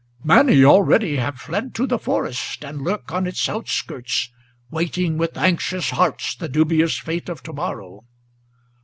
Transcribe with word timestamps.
Many 0.23 0.65
already 0.65 1.17
have 1.17 1.37
fled 1.39 1.75
to 1.75 1.85
the 1.85 1.99
forest, 1.99 2.63
and 2.65 2.81
lurk 2.81 3.11
on 3.11 3.27
its 3.27 3.47
outskirts, 3.47 4.31
Waiting 4.71 5.15
with 5.19 5.37
anxious 5.37 5.91
hearts 5.91 6.33
the 6.35 6.49
dubious 6.49 6.97
fate 6.97 7.29
of 7.29 7.43
to 7.43 7.53
morrow. 7.53 8.03